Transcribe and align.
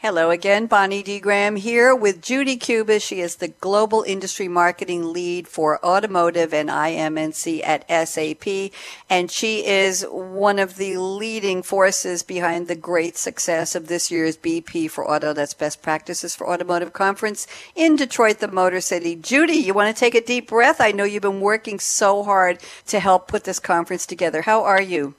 Hello 0.00 0.28
again, 0.28 0.66
Bonnie 0.66 1.02
D. 1.02 1.18
Graham 1.18 1.56
here 1.56 1.94
with 1.94 2.20
Judy 2.20 2.58
Cubiss. 2.58 3.02
She 3.02 3.20
is 3.20 3.36
the 3.36 3.48
Global 3.48 4.02
Industry 4.02 4.46
Marketing 4.46 5.10
Lead 5.10 5.48
for 5.48 5.82
Automotive 5.82 6.52
and 6.52 6.68
IM&C 6.68 7.62
at 7.62 7.88
SAP, 7.88 8.72
and 9.08 9.30
she 9.30 9.66
is 9.66 10.04
one 10.10 10.58
of 10.58 10.76
the 10.76 10.98
leading 10.98 11.62
forces 11.62 12.22
behind 12.22 12.68
the 12.68 12.76
great 12.76 13.16
success 13.16 13.74
of 13.74 13.88
this 13.88 14.10
year's 14.10 14.36
BP 14.36 14.90
for 14.90 15.10
Auto, 15.10 15.32
that's 15.32 15.54
Best 15.54 15.80
Practices 15.80 16.36
for 16.36 16.46
Automotive 16.46 16.92
Conference 16.92 17.46
in 17.74 17.96
Detroit, 17.96 18.40
the 18.40 18.48
Motor 18.48 18.82
City. 18.82 19.16
Judy, 19.16 19.54
you 19.54 19.72
want 19.72 19.96
to 19.96 19.98
take 19.98 20.14
a 20.14 20.20
deep 20.20 20.48
breath? 20.48 20.78
I 20.78 20.92
know 20.92 21.04
you've 21.04 21.22
been 21.22 21.40
working 21.40 21.80
so 21.80 22.22
hard 22.22 22.58
to 22.88 23.00
help 23.00 23.28
put 23.28 23.44
this 23.44 23.58
conference 23.58 24.04
together. 24.04 24.42
How 24.42 24.62
are 24.62 24.82
you? 24.82 25.14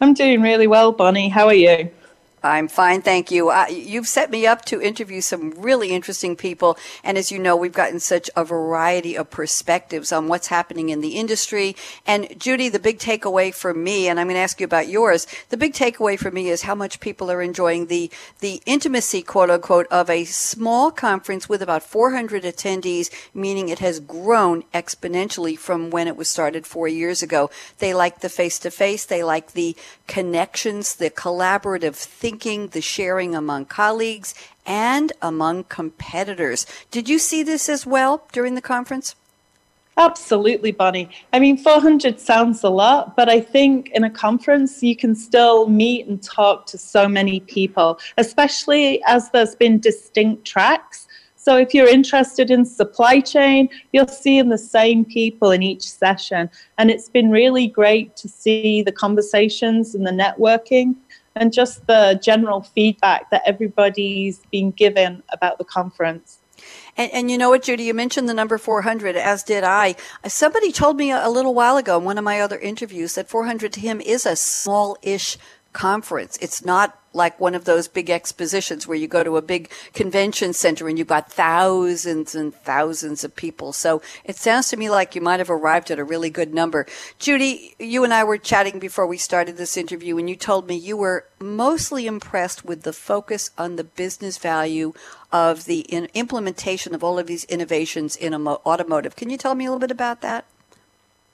I'm 0.00 0.14
doing 0.14 0.42
really 0.42 0.68
well, 0.68 0.92
Bonnie. 0.92 1.30
How 1.30 1.48
are 1.48 1.54
you? 1.54 1.90
I'm 2.44 2.68
fine, 2.68 3.00
thank 3.00 3.30
you. 3.30 3.50
You've 3.70 4.06
set 4.06 4.30
me 4.30 4.46
up 4.46 4.66
to 4.66 4.78
interview 4.78 5.22
some 5.22 5.52
really 5.52 5.92
interesting 5.92 6.36
people. 6.36 6.76
And 7.02 7.16
as 7.16 7.32
you 7.32 7.38
know, 7.38 7.56
we've 7.56 7.72
gotten 7.72 8.00
such 8.00 8.28
a 8.36 8.44
variety 8.44 9.16
of 9.16 9.30
perspectives 9.30 10.12
on 10.12 10.28
what's 10.28 10.48
happening 10.48 10.90
in 10.90 11.00
the 11.00 11.16
industry. 11.16 11.74
And 12.06 12.38
Judy, 12.38 12.68
the 12.68 12.78
big 12.78 12.98
takeaway 12.98 13.54
for 13.54 13.72
me, 13.72 14.08
and 14.08 14.20
I'm 14.20 14.26
going 14.26 14.34
to 14.34 14.40
ask 14.40 14.60
you 14.60 14.66
about 14.66 14.88
yours, 14.88 15.26
the 15.48 15.56
big 15.56 15.72
takeaway 15.72 16.18
for 16.18 16.30
me 16.30 16.50
is 16.50 16.62
how 16.62 16.74
much 16.74 17.00
people 17.00 17.30
are 17.30 17.40
enjoying 17.40 17.86
the, 17.86 18.10
the 18.40 18.60
intimacy, 18.66 19.22
quote 19.22 19.48
unquote, 19.48 19.86
of 19.86 20.10
a 20.10 20.24
small 20.24 20.90
conference 20.90 21.48
with 21.48 21.62
about 21.62 21.82
400 21.82 22.42
attendees, 22.42 23.08
meaning 23.32 23.70
it 23.70 23.78
has 23.78 24.00
grown 24.00 24.64
exponentially 24.74 25.58
from 25.58 25.88
when 25.88 26.08
it 26.08 26.16
was 26.16 26.28
started 26.28 26.66
four 26.66 26.88
years 26.88 27.22
ago. 27.22 27.50
They 27.78 27.94
like 27.94 28.20
the 28.20 28.28
face 28.28 28.58
to 28.58 28.70
face. 28.70 29.06
They 29.06 29.24
like 29.24 29.52
the 29.52 29.74
connections, 30.06 30.96
the 30.96 31.08
collaborative 31.08 31.94
thinking 31.94 32.33
thinking, 32.34 32.66
the 32.68 32.80
sharing 32.80 33.32
among 33.32 33.64
colleagues, 33.64 34.34
and 34.66 35.12
among 35.22 35.62
competitors. 35.64 36.66
Did 36.90 37.08
you 37.08 37.20
see 37.20 37.44
this 37.44 37.68
as 37.68 37.86
well 37.86 38.26
during 38.32 38.56
the 38.56 38.60
conference? 38.60 39.14
Absolutely, 39.96 40.72
Bonnie. 40.72 41.08
I 41.32 41.38
mean, 41.38 41.56
400 41.56 42.18
sounds 42.18 42.64
a 42.64 42.70
lot, 42.70 43.14
but 43.14 43.28
I 43.28 43.40
think 43.40 43.90
in 43.90 44.02
a 44.02 44.10
conference 44.10 44.82
you 44.82 44.96
can 44.96 45.14
still 45.14 45.68
meet 45.68 46.08
and 46.08 46.20
talk 46.20 46.66
to 46.66 46.76
so 46.76 47.06
many 47.06 47.38
people, 47.38 48.00
especially 48.18 49.00
as 49.06 49.30
there's 49.30 49.54
been 49.54 49.78
distinct 49.78 50.44
tracks. 50.44 51.06
So 51.36 51.56
if 51.56 51.72
you're 51.72 51.86
interested 51.86 52.50
in 52.50 52.64
supply 52.64 53.20
chain, 53.20 53.68
you're 53.92 54.08
seeing 54.08 54.48
the 54.48 54.58
same 54.58 55.04
people 55.04 55.52
in 55.52 55.62
each 55.62 55.88
session. 55.88 56.50
And 56.78 56.90
it's 56.90 57.08
been 57.08 57.30
really 57.30 57.68
great 57.68 58.16
to 58.16 58.28
see 58.28 58.82
the 58.82 58.90
conversations 58.90 59.94
and 59.94 60.04
the 60.04 60.10
networking 60.10 60.96
and 61.36 61.52
just 61.52 61.86
the 61.86 62.18
general 62.22 62.62
feedback 62.62 63.30
that 63.30 63.42
everybody's 63.46 64.40
been 64.50 64.70
given 64.70 65.22
about 65.32 65.58
the 65.58 65.64
conference. 65.64 66.38
And, 66.96 67.10
and, 67.12 67.30
you 67.30 67.36
know 67.38 67.50
what, 67.50 67.64
Judy, 67.64 67.84
you 67.84 67.94
mentioned 67.94 68.28
the 68.28 68.34
number 68.34 68.58
400, 68.58 69.16
as 69.16 69.42
did 69.42 69.64
I. 69.64 69.96
Somebody 70.26 70.70
told 70.70 70.96
me 70.96 71.10
a, 71.10 71.26
a 71.26 71.30
little 71.30 71.54
while 71.54 71.76
ago 71.76 71.98
in 71.98 72.04
one 72.04 72.18
of 72.18 72.24
my 72.24 72.40
other 72.40 72.58
interviews 72.58 73.16
that 73.16 73.28
400 73.28 73.72
to 73.72 73.80
him 73.80 74.00
is 74.00 74.24
a 74.24 74.36
small 74.36 74.96
ish 75.02 75.36
conference. 75.74 76.38
It's 76.40 76.64
not 76.64 76.98
like 77.12 77.38
one 77.38 77.54
of 77.54 77.64
those 77.64 77.86
big 77.86 78.10
expositions 78.10 78.86
where 78.86 78.96
you 78.96 79.06
go 79.06 79.22
to 79.22 79.36
a 79.36 79.42
big 79.42 79.70
convention 79.92 80.52
center 80.52 80.88
and 80.88 80.98
you've 80.98 81.06
got 81.06 81.30
thousands 81.30 82.34
and 82.34 82.52
thousands 82.52 83.22
of 83.22 83.36
people. 83.36 83.72
So 83.72 84.02
it 84.24 84.36
sounds 84.36 84.68
to 84.70 84.76
me 84.76 84.90
like 84.90 85.14
you 85.14 85.20
might 85.20 85.38
have 85.38 85.50
arrived 85.50 85.90
at 85.90 85.98
a 85.98 86.04
really 86.04 86.30
good 86.30 86.52
number. 86.52 86.86
Judy, 87.18 87.76
you 87.78 88.02
and 88.02 88.12
I 88.12 88.24
were 88.24 88.38
chatting 88.38 88.78
before 88.78 89.06
we 89.06 89.16
started 89.16 89.56
this 89.56 89.76
interview 89.76 90.18
and 90.18 90.28
you 90.28 90.34
told 90.34 90.66
me 90.66 90.74
you 90.74 90.96
were 90.96 91.26
mostly 91.38 92.06
impressed 92.06 92.64
with 92.64 92.82
the 92.82 92.92
focus 92.92 93.50
on 93.56 93.76
the 93.76 93.84
business 93.84 94.38
value 94.38 94.92
of 95.30 95.66
the 95.66 95.82
implementation 96.14 96.94
of 96.94 97.04
all 97.04 97.18
of 97.18 97.26
these 97.26 97.44
innovations 97.44 98.16
in 98.16 98.34
automotive. 98.34 99.14
Can 99.14 99.30
you 99.30 99.36
tell 99.36 99.54
me 99.54 99.66
a 99.66 99.68
little 99.68 99.80
bit 99.80 99.90
about 99.90 100.20
that? 100.22 100.46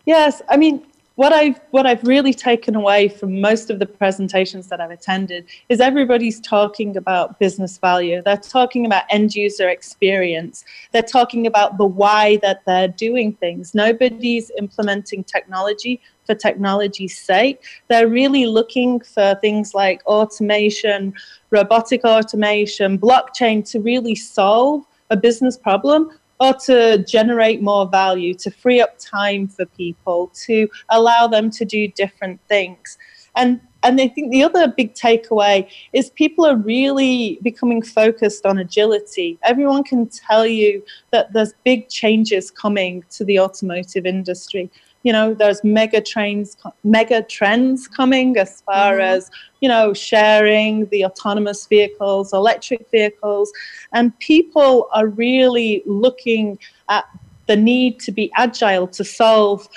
Yes, 0.05 0.43
I 0.49 0.57
mean, 0.57 0.85
what 1.21 1.35
I've 1.35 1.61
what 1.71 1.85
I've 1.85 2.03
really 2.03 2.33
taken 2.33 2.75
away 2.75 3.07
from 3.07 3.43
most 3.43 3.69
of 3.69 3.79
the 3.79 3.85
presentations 3.85 4.69
that 4.69 4.81
I've 4.81 4.91
attended 4.91 5.45
is 5.69 5.79
everybody's 5.79 6.41
talking 6.41 6.97
about 6.97 7.39
business 7.39 7.77
value. 7.77 8.23
They're 8.25 8.39
talking 8.39 8.87
about 8.87 9.03
end 9.11 9.35
user 9.35 9.69
experience. 9.69 10.65
They're 10.93 11.03
talking 11.03 11.47
about 11.47 11.77
the 11.77 11.85
why 11.85 12.39
that 12.39 12.63
they're 12.65 12.89
doing 12.89 13.35
things. 13.35 13.75
Nobody's 13.75 14.51
implementing 14.57 15.23
technology 15.23 16.01
for 16.25 16.35
technology's 16.35 17.19
sake. 17.19 17.63
They're 17.89 18.09
really 18.09 18.47
looking 18.47 19.01
for 19.01 19.37
things 19.43 19.75
like 19.75 20.01
automation, 20.07 21.13
robotic 21.51 22.03
automation, 22.03 22.99
blockchain 22.99 23.71
to 23.73 23.79
really 23.79 24.15
solve 24.15 24.87
a 25.11 25.19
business 25.19 25.59
problem 25.59 26.13
or 26.41 26.55
to 26.55 27.05
generate 27.05 27.63
more 27.63 27.87
value, 27.87 28.35
to 28.35 28.51
free 28.51 28.81
up 28.81 28.99
time 28.99 29.47
for 29.47 29.67
people, 29.67 30.33
to 30.47 30.69
allow 30.89 31.27
them 31.27 31.51
to 31.51 31.65
do 31.65 31.87
different 31.89 32.41
things. 32.49 32.99
And 33.37 33.61
and 33.83 33.99
I 33.99 34.09
think 34.09 34.31
the 34.31 34.43
other 34.43 34.69
big 34.69 34.95
takeaway 34.95 35.67
is 35.95 36.11
people 36.11 36.45
are 36.45 36.57
really 36.57 37.39
becoming 37.43 37.81
focused 37.81 38.45
on 38.45 38.59
agility. 38.59 39.39
Everyone 39.43 39.85
can 39.85 40.07
tell 40.07 40.47
you 40.47 40.85
that 41.13 41.33
there's 41.33 41.55
big 41.65 41.89
changes 41.89 42.51
coming 42.51 43.05
to 43.11 43.25
the 43.25 43.39
automotive 43.39 44.05
industry 44.05 44.71
you 45.03 45.13
know 45.13 45.35
there's 45.35 45.63
mega 45.65 46.01
trains 46.01 46.57
mega 46.85 47.23
trends 47.23 47.89
coming 47.89 48.37
as 48.37 48.61
far 48.63 48.95
mm-hmm. 48.95 49.01
as 49.17 49.31
you 49.61 49.69
know 49.69 49.93
sharing 49.95 50.87
the 50.87 51.05
autonomous 51.05 51.67
vehicles 51.67 52.33
electric 52.33 52.91
vehicles 52.91 53.53
and 53.93 54.17
people 54.19 54.89
are 54.93 55.07
really 55.07 55.83
looking 55.87 56.59
at 56.89 57.05
the 57.47 57.57
need 57.57 57.99
to 57.99 58.13
be 58.13 58.31
agile 58.37 58.87
to 58.87 59.05
solve 59.05 59.69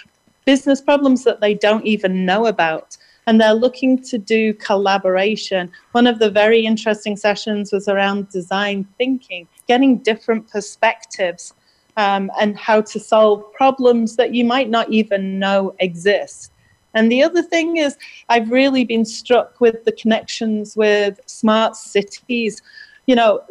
business 0.46 0.82
problems 0.82 1.24
that 1.24 1.42
they 1.42 1.54
don't 1.54 1.86
even 1.86 2.26
know 2.26 2.46
about 2.46 2.98
and 3.26 3.40
they're 3.40 3.54
looking 3.54 4.02
to 4.02 4.18
do 4.18 4.54
collaboration. 4.56 5.72
One 5.94 6.08
of 6.08 6.20
the 6.20 6.30
very 6.30 6.66
interesting 6.66 7.16
sessions 7.16 7.72
was 7.72 7.88
around 7.88 8.30
design 8.30 8.86
thinking, 8.98 9.48
getting 9.68 10.00
different 10.00 10.50
perspectives 10.50 11.54
um, 11.98 12.32
and 12.40 12.58
how 12.58 12.82
to 12.82 13.00
solve 13.00 13.52
problems 13.54 14.16
that 14.16 14.34
you 14.34 14.44
might 14.46 14.70
not 14.70 14.90
even 14.92 15.40
know 15.40 15.76
exist. 15.80 16.52
And 16.94 17.12
the 17.12 17.24
other 17.24 17.42
thing 17.42 17.78
is, 17.78 17.98
I've 18.30 18.52
really 18.52 18.86
been 18.86 19.06
struck 19.06 19.60
with 19.60 19.84
the 19.84 19.92
connections 19.92 20.76
with 20.76 21.20
smart 21.26 21.76
cities. 21.76 22.62
You 23.08 23.16
know, 23.16 23.44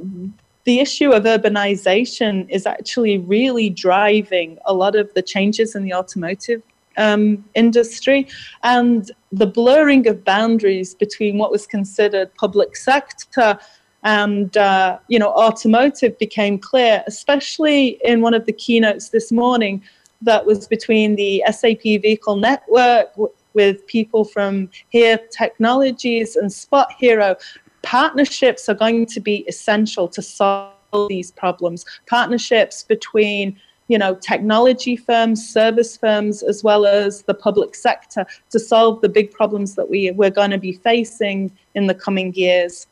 the 0.65 0.79
issue 0.79 1.11
of 1.11 1.25
urbanization 1.25 2.49
is 2.49 2.67
actually 2.67 3.19
really 3.19 3.69
driving 3.69 4.59
a 4.65 4.73
lot 4.73 4.95
of 4.95 5.13
the 5.15 5.23
changes 5.23 5.75
in 5.75 5.83
the 5.83 5.93
automotive 5.93 6.63
um, 6.97 7.45
industry 7.55 8.29
and 8.63 9.11
the 9.33 9.47
blurring 9.47 10.07
of 10.07 10.25
boundaries 10.25 10.95
between 10.95 11.39
what 11.39 11.51
was 11.51 11.67
considered 11.67 12.33
public 12.35 12.77
sector 12.77 13.59
and 14.03 14.57
uh, 14.57 14.99
you 15.09 15.19
know 15.19 15.31
automotive 15.33 16.19
became 16.19 16.59
clear 16.59 17.03
especially 17.07 18.01
in 18.05 18.21
one 18.21 18.35
of 18.35 18.47
the 18.47 18.53
keynotes 18.53 19.11
this 19.11 19.31
morning 19.31 19.83
that 20.23 20.47
was 20.47 20.67
between 20.69 21.17
the 21.17 21.43
SAP 21.51 21.83
vehicle 21.83 22.37
network 22.37 23.11
w- 23.13 23.33
with 23.55 23.87
people 23.87 24.25
from 24.25 24.71
HERE 24.91 25.19
Technologies 25.31 26.37
and 26.37 26.49
SpotHero. 26.49 27.37
Partnerships 27.83 28.69
are 28.69 28.75
going 28.75 29.07
to 29.07 29.21
be 29.21 29.45
essential 29.49 30.09
to 30.09 30.23
solve 30.23 30.73
these 31.09 31.33
problems. 31.33 31.85
Partnerships 32.07 32.85
between 32.85 33.59
you 33.89 33.99
know 33.99 34.15
technology 34.15 34.97
firms 34.97 35.47
service 35.47 35.97
firms 35.97 36.43
as 36.43 36.63
well 36.63 36.87
as 36.87 37.23
the 37.23 37.35
public 37.35 37.75
sector 37.75 38.25
to 38.51 38.59
solve 38.59 39.01
the 39.01 39.09
big 39.09 39.31
problems 39.33 39.75
that 39.75 39.91
we, 39.91 40.11
we're 40.13 40.31
going 40.31 40.53
to 40.53 40.59
be 40.59 40.73
facing 40.73 41.51
in 41.75 41.89
the 41.89 41.95
coming 41.95 42.33
years 42.35 42.87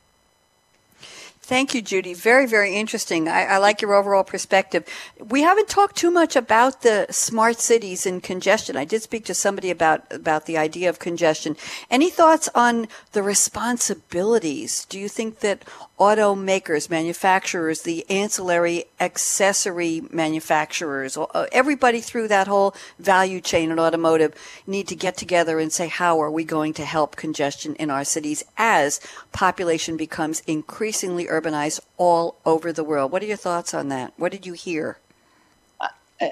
Thank 1.50 1.74
you, 1.74 1.82
Judy. 1.82 2.14
Very, 2.14 2.46
very 2.46 2.76
interesting. 2.76 3.26
I, 3.26 3.42
I, 3.42 3.56
like 3.58 3.82
your 3.82 3.94
overall 3.94 4.22
perspective. 4.22 4.84
We 5.18 5.42
haven't 5.42 5.66
talked 5.66 5.96
too 5.96 6.12
much 6.12 6.36
about 6.36 6.82
the 6.82 7.08
smart 7.10 7.58
cities 7.58 8.06
and 8.06 8.22
congestion. 8.22 8.76
I 8.76 8.84
did 8.84 9.02
speak 9.02 9.24
to 9.24 9.34
somebody 9.34 9.68
about, 9.68 10.04
about 10.12 10.46
the 10.46 10.56
idea 10.56 10.88
of 10.88 11.00
congestion. 11.00 11.56
Any 11.90 12.08
thoughts 12.08 12.48
on 12.54 12.86
the 13.10 13.24
responsibilities? 13.24 14.84
Do 14.84 14.96
you 14.96 15.08
think 15.08 15.40
that 15.40 15.64
automakers, 16.00 16.88
manufacturers, 16.88 17.82
the 17.82 18.08
ancillary 18.08 18.84
accessory 18.98 20.02
manufacturers, 20.10 21.18
uh, 21.18 21.46
everybody 21.52 22.00
through 22.00 22.26
that 22.26 22.48
whole 22.48 22.74
value 22.98 23.40
chain 23.40 23.70
in 23.70 23.78
automotive 23.78 24.34
need 24.66 24.88
to 24.88 24.96
get 24.96 25.16
together 25.16 25.60
and 25.60 25.70
say, 25.70 25.88
how 25.88 26.18
are 26.20 26.30
we 26.30 26.42
going 26.42 26.72
to 26.72 26.84
help 26.86 27.16
congestion 27.16 27.74
in 27.74 27.90
our 27.90 28.04
cities 28.04 28.42
as 28.56 28.98
population 29.30 29.98
becomes 29.98 30.40
increasingly 30.46 31.26
urbanized 31.26 31.80
all 31.98 32.36
over 32.46 32.72
the 32.72 32.82
world? 32.82 33.12
What 33.12 33.22
are 33.22 33.26
your 33.26 33.36
thoughts 33.36 33.74
on 33.74 33.88
that? 33.90 34.14
What 34.16 34.32
did 34.32 34.46
you 34.46 34.54
hear? 34.54 34.98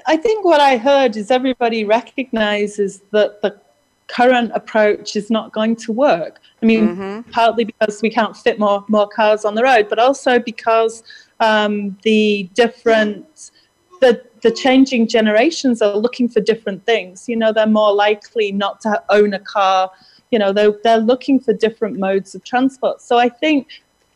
I 0.05 0.17
think 0.17 0.45
what 0.45 0.59
I 0.61 0.77
heard 0.77 1.15
is 1.17 1.31
everybody 1.31 1.83
recognizes 1.83 3.01
that 3.11 3.41
the 3.41 3.59
current 4.09 4.51
approach 4.53 5.15
is 5.15 5.29
not 5.29 5.53
going 5.53 5.75
to 5.75 5.91
work. 5.93 6.41
I 6.61 6.65
mean, 6.65 6.95
mm-hmm. 6.95 7.31
partly 7.31 7.63
because 7.63 8.01
we 8.01 8.09
can't 8.09 8.35
fit 8.35 8.59
more 8.59 8.83
more 8.87 9.07
cars 9.07 9.45
on 9.45 9.55
the 9.55 9.63
road, 9.63 9.87
but 9.89 9.99
also 9.99 10.39
because 10.39 11.03
um, 11.39 11.97
the 12.03 12.49
different 12.53 13.51
the 14.01 14.23
the 14.41 14.51
changing 14.51 15.07
generations 15.07 15.81
are 15.81 15.95
looking 15.95 16.29
for 16.29 16.39
different 16.39 16.85
things. 16.85 17.27
You 17.27 17.35
know, 17.35 17.51
they're 17.51 17.67
more 17.67 17.93
likely 17.93 18.51
not 18.51 18.81
to 18.81 19.03
own 19.09 19.33
a 19.33 19.39
car. 19.39 19.91
You 20.31 20.39
know, 20.39 20.53
they're, 20.53 20.73
they're 20.83 20.97
looking 20.97 21.39
for 21.39 21.53
different 21.53 21.99
modes 21.99 22.35
of 22.35 22.43
transport. 22.43 23.01
So 23.01 23.17
I 23.17 23.29
think 23.29 23.67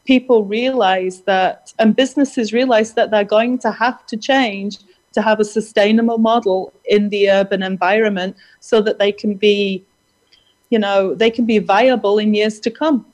people 0.05 0.45
realize 0.45 1.21
that, 1.21 1.73
and 1.79 1.95
businesses 1.95 2.53
realize 2.53 2.93
that 2.93 3.11
they're 3.11 3.23
going 3.23 3.57
to 3.59 3.71
have 3.71 4.05
to 4.07 4.17
change 4.17 4.79
to 5.13 5.21
have 5.21 5.39
a 5.39 5.45
sustainable 5.45 6.17
model 6.17 6.73
in 6.85 7.09
the 7.09 7.29
urban 7.29 7.63
environment 7.63 8.35
so 8.59 8.81
that 8.81 8.99
they 8.99 9.11
can 9.11 9.35
be, 9.35 9.83
you 10.69 10.79
know, 10.79 11.15
they 11.15 11.31
can 11.31 11.45
be 11.45 11.59
viable 11.59 12.17
in 12.19 12.33
years 12.33 12.59
to 12.59 12.71
come. 12.71 13.05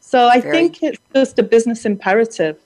So 0.00 0.26
I 0.26 0.40
Very 0.40 0.56
think 0.56 0.82
it's 0.82 0.98
just 1.14 1.38
a 1.38 1.42
business 1.42 1.84
imperative. 1.84 2.58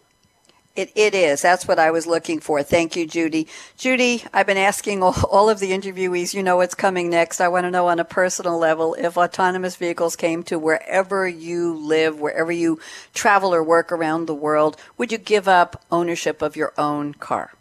It, 0.76 0.90
it 0.96 1.14
is. 1.14 1.40
That's 1.40 1.68
what 1.68 1.78
I 1.78 1.92
was 1.92 2.04
looking 2.04 2.40
for. 2.40 2.60
Thank 2.64 2.96
you, 2.96 3.06
Judy. 3.06 3.46
Judy, 3.76 4.24
I've 4.32 4.46
been 4.46 4.56
asking 4.56 5.04
all, 5.04 5.14
all 5.30 5.48
of 5.48 5.60
the 5.60 5.70
interviewees, 5.70 6.34
you 6.34 6.42
know 6.42 6.56
what's 6.56 6.74
coming 6.74 7.08
next. 7.10 7.40
I 7.40 7.46
want 7.46 7.64
to 7.64 7.70
know 7.70 7.86
on 7.86 8.00
a 8.00 8.04
personal 8.04 8.58
level 8.58 8.94
if 8.94 9.16
autonomous 9.16 9.76
vehicles 9.76 10.16
came 10.16 10.42
to 10.44 10.58
wherever 10.58 11.28
you 11.28 11.74
live, 11.74 12.18
wherever 12.18 12.50
you 12.50 12.80
travel 13.12 13.54
or 13.54 13.62
work 13.62 13.92
around 13.92 14.26
the 14.26 14.34
world, 14.34 14.76
would 14.98 15.12
you 15.12 15.18
give 15.18 15.46
up 15.46 15.84
ownership 15.92 16.42
of 16.42 16.56
your 16.56 16.72
own 16.76 17.14
car? 17.14 17.52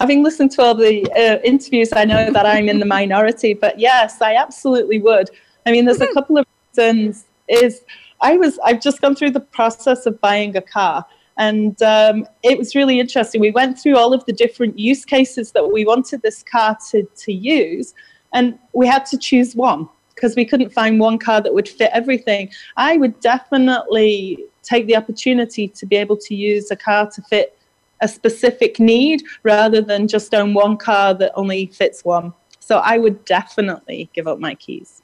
Having 0.00 0.22
listened 0.22 0.50
to 0.52 0.62
all 0.62 0.74
the 0.74 1.04
uh, 1.12 1.42
interviews, 1.44 1.90
I 1.92 2.06
know 2.06 2.32
that 2.32 2.46
I'm 2.46 2.70
in 2.70 2.78
the 2.78 2.86
minority, 2.86 3.52
but 3.52 3.78
yes, 3.78 4.22
I 4.22 4.34
absolutely 4.34 4.98
would. 4.98 5.28
I 5.66 5.72
mean, 5.72 5.84
there's 5.84 6.00
a 6.00 6.12
couple 6.14 6.38
of 6.38 6.46
reasons. 6.74 7.26
Is 7.48 7.82
I 8.22 8.38
was 8.38 8.58
I've 8.64 8.80
just 8.80 9.02
gone 9.02 9.14
through 9.14 9.32
the 9.32 9.40
process 9.40 10.06
of 10.06 10.18
buying 10.22 10.56
a 10.56 10.62
car, 10.62 11.04
and 11.36 11.80
um, 11.82 12.26
it 12.42 12.56
was 12.56 12.74
really 12.74 12.98
interesting. 12.98 13.42
We 13.42 13.50
went 13.50 13.78
through 13.78 13.98
all 13.98 14.14
of 14.14 14.24
the 14.24 14.32
different 14.32 14.78
use 14.78 15.04
cases 15.04 15.52
that 15.52 15.70
we 15.70 15.84
wanted 15.84 16.22
this 16.22 16.42
car 16.42 16.78
to 16.90 17.02
to 17.02 17.32
use, 17.32 17.94
and 18.32 18.58
we 18.72 18.86
had 18.86 19.04
to 19.06 19.18
choose 19.18 19.54
one 19.54 19.86
because 20.14 20.34
we 20.34 20.46
couldn't 20.46 20.70
find 20.70 20.98
one 20.98 21.18
car 21.18 21.42
that 21.42 21.52
would 21.52 21.68
fit 21.68 21.90
everything. 21.92 22.50
I 22.78 22.96
would 22.96 23.20
definitely 23.20 24.46
take 24.62 24.86
the 24.86 24.96
opportunity 24.96 25.68
to 25.68 25.86
be 25.86 25.96
able 25.96 26.16
to 26.16 26.34
use 26.34 26.70
a 26.70 26.76
car 26.76 27.10
to 27.10 27.22
fit 27.22 27.58
a 28.00 28.08
specific 28.08 28.80
need 28.80 29.22
rather 29.42 29.80
than 29.80 30.08
just 30.08 30.34
own 30.34 30.54
one 30.54 30.76
car 30.76 31.14
that 31.14 31.32
only 31.34 31.66
fits 31.66 32.04
one. 32.04 32.32
So 32.58 32.78
I 32.78 32.98
would 32.98 33.24
definitely 33.24 34.10
give 34.12 34.26
up 34.26 34.38
my 34.38 34.54
keys. 34.54 35.02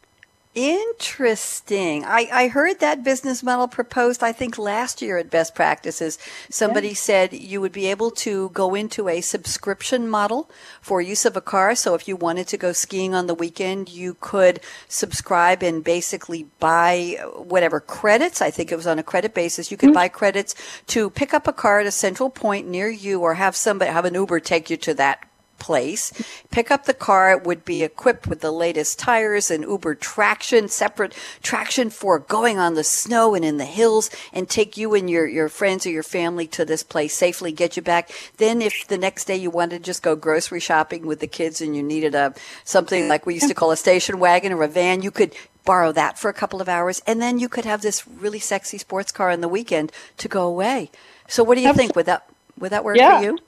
Interesting. 0.56 2.02
I, 2.06 2.30
I 2.32 2.48
heard 2.48 2.80
that 2.80 3.04
business 3.04 3.42
model 3.42 3.68
proposed, 3.68 4.22
I 4.22 4.32
think, 4.32 4.56
last 4.56 5.02
year 5.02 5.18
at 5.18 5.28
Best 5.28 5.54
Practices. 5.54 6.18
Somebody 6.48 6.88
yeah. 6.88 6.94
said 6.94 7.32
you 7.34 7.60
would 7.60 7.72
be 7.72 7.88
able 7.88 8.10
to 8.12 8.48
go 8.54 8.74
into 8.74 9.10
a 9.10 9.20
subscription 9.20 10.08
model 10.08 10.50
for 10.80 11.02
use 11.02 11.26
of 11.26 11.36
a 11.36 11.42
car. 11.42 11.74
So 11.74 11.94
if 11.94 12.08
you 12.08 12.16
wanted 12.16 12.48
to 12.48 12.56
go 12.56 12.72
skiing 12.72 13.14
on 13.14 13.26
the 13.26 13.34
weekend, 13.34 13.90
you 13.90 14.16
could 14.18 14.60
subscribe 14.88 15.62
and 15.62 15.84
basically 15.84 16.44
buy 16.58 17.18
whatever 17.34 17.78
credits. 17.78 18.40
I 18.40 18.50
think 18.50 18.72
it 18.72 18.76
was 18.76 18.86
on 18.86 18.98
a 18.98 19.02
credit 19.02 19.34
basis. 19.34 19.70
You 19.70 19.76
could 19.76 19.90
mm-hmm. 19.90 19.94
buy 19.96 20.08
credits 20.08 20.54
to 20.86 21.10
pick 21.10 21.34
up 21.34 21.46
a 21.46 21.52
car 21.52 21.80
at 21.80 21.86
a 21.86 21.90
central 21.90 22.30
point 22.30 22.66
near 22.66 22.88
you 22.88 23.20
or 23.20 23.34
have 23.34 23.56
somebody, 23.56 23.90
have 23.90 24.06
an 24.06 24.14
Uber 24.14 24.40
take 24.40 24.70
you 24.70 24.78
to 24.78 24.94
that 24.94 25.28
place. 25.58 26.12
Pick 26.50 26.70
up 26.70 26.84
the 26.84 26.94
car. 26.94 27.32
It 27.32 27.44
would 27.44 27.64
be 27.64 27.82
equipped 27.82 28.26
with 28.26 28.40
the 28.40 28.50
latest 28.50 28.98
tires 28.98 29.50
and 29.50 29.64
Uber 29.64 29.94
traction, 29.94 30.68
separate 30.68 31.14
traction 31.42 31.90
for 31.90 32.18
going 32.18 32.58
on 32.58 32.74
the 32.74 32.84
snow 32.84 33.34
and 33.34 33.44
in 33.44 33.56
the 33.56 33.64
hills 33.64 34.10
and 34.32 34.48
take 34.48 34.76
you 34.76 34.94
and 34.94 35.08
your, 35.10 35.26
your 35.26 35.48
friends 35.48 35.86
or 35.86 35.90
your 35.90 36.02
family 36.02 36.46
to 36.48 36.64
this 36.64 36.82
place 36.82 37.14
safely, 37.14 37.52
get 37.52 37.76
you 37.76 37.82
back. 37.82 38.10
Then 38.36 38.62
if 38.62 38.86
the 38.86 38.98
next 38.98 39.26
day 39.26 39.36
you 39.36 39.50
wanted 39.50 39.78
to 39.78 39.84
just 39.84 40.02
go 40.02 40.16
grocery 40.16 40.60
shopping 40.60 41.06
with 41.06 41.20
the 41.20 41.26
kids 41.26 41.60
and 41.60 41.76
you 41.76 41.82
needed 41.82 42.14
a, 42.14 42.34
something 42.64 43.08
like 43.08 43.26
we 43.26 43.34
used 43.34 43.48
to 43.48 43.54
call 43.54 43.70
a 43.70 43.76
station 43.76 44.18
wagon 44.18 44.52
or 44.52 44.62
a 44.62 44.68
van, 44.68 45.02
you 45.02 45.10
could 45.10 45.34
borrow 45.64 45.92
that 45.92 46.18
for 46.18 46.28
a 46.28 46.34
couple 46.34 46.60
of 46.60 46.68
hours 46.68 47.02
and 47.06 47.20
then 47.20 47.38
you 47.38 47.48
could 47.48 47.64
have 47.64 47.82
this 47.82 48.06
really 48.06 48.38
sexy 48.38 48.78
sports 48.78 49.12
car 49.12 49.30
on 49.30 49.40
the 49.40 49.48
weekend 49.48 49.92
to 50.16 50.28
go 50.28 50.46
away. 50.46 50.90
So 51.28 51.42
what 51.42 51.56
do 51.56 51.60
you 51.60 51.74
think? 51.74 51.96
Would 51.96 52.06
that, 52.06 52.28
would 52.58 52.70
that 52.70 52.84
work 52.84 52.96
yeah. 52.96 53.18
for 53.18 53.24
you? 53.24 53.38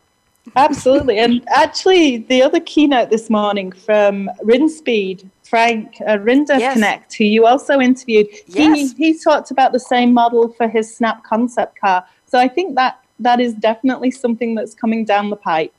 Absolutely. 0.56 1.18
And 1.18 1.44
actually, 1.48 2.18
the 2.18 2.42
other 2.42 2.60
keynote 2.60 3.10
this 3.10 3.30
morning 3.30 3.72
from 3.72 4.30
Rinspeed, 4.42 5.28
Frank 5.42 5.96
uh, 6.06 6.18
Rinder 6.18 6.58
yes. 6.58 6.74
Connect, 6.74 7.14
who 7.14 7.24
you 7.24 7.46
also 7.46 7.80
interviewed, 7.80 8.28
yes. 8.46 8.92
he, 8.92 9.12
he 9.12 9.18
talked 9.18 9.50
about 9.50 9.72
the 9.72 9.80
same 9.80 10.12
model 10.12 10.48
for 10.50 10.68
his 10.68 10.94
Snap 10.94 11.24
concept 11.24 11.80
car. 11.80 12.04
So 12.26 12.38
I 12.38 12.48
think 12.48 12.74
that 12.74 13.02
that 13.20 13.40
is 13.40 13.54
definitely 13.54 14.10
something 14.10 14.54
that's 14.54 14.74
coming 14.74 15.04
down 15.04 15.30
the 15.30 15.36
pipe. 15.36 15.72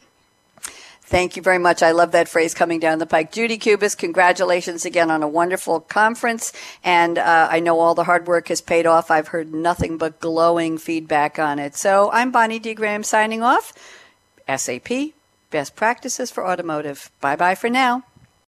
Thank 1.10 1.36
you 1.36 1.42
very 1.42 1.58
much. 1.58 1.82
I 1.82 1.90
love 1.90 2.12
that 2.12 2.30
phrase 2.30 2.54
coming 2.54 2.80
down 2.80 3.00
the 3.00 3.08
pike. 3.08 3.32
Judy 3.32 3.58
Cubiss, 3.58 3.98
congratulations 3.98 4.86
again 4.86 5.10
on 5.10 5.24
a 5.24 5.28
wonderful 5.28 5.80
conference. 5.80 6.54
And 6.84 7.18
uh, 7.18 7.48
I 7.50 7.60
know 7.60 7.80
all 7.80 7.96
the 7.96 8.04
hard 8.04 8.28
work 8.28 8.50
has 8.50 8.62
paid 8.62 8.86
off. 8.86 9.10
I've 9.10 9.30
heard 9.30 9.52
nothing 9.52 9.98
but 9.98 10.20
glowing 10.20 10.78
feedback 10.78 11.40
on 11.40 11.58
it. 11.58 11.76
So 11.76 12.12
I'm 12.12 12.30
Bonnie 12.30 12.60
D. 12.60 12.76
Graham 12.76 13.02
signing 13.02 13.42
off. 13.42 13.74
SAP, 14.58 15.14
best 15.50 15.76
practices 15.76 16.32
for 16.32 16.46
automotive. 16.46 17.12
Bye 17.22 17.36
bye 17.36 17.56
for 17.56 17.70
now. 17.70 18.04